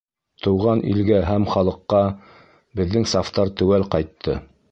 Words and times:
Тыуған 0.43 0.79
илгә 0.93 1.19
һәм 1.27 1.45
халыҡҡа 1.51 2.01
Беҙҙең 2.79 3.07
сафтар 3.13 3.55
теүәл 3.61 3.89
ҡайтты. 3.97 4.43